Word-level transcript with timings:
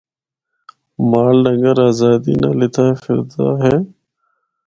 مال 1.09 1.35
ڈنگر 1.43 1.77
آزاد 1.87 2.23
نال 2.41 2.59
اِتھا 2.65 2.85
فردا 3.01 3.45
اے۔ 3.65 3.75